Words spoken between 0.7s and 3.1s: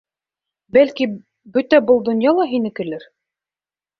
Бәлки, бөтә был донъя ла һинекелер?